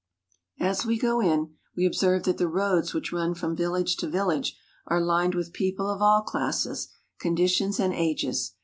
[0.59, 4.57] As we go on, we observe that the roads which run from village to village
[4.87, 6.87] are lined with people of all classes,
[7.21, 8.53] con ditions, and ages.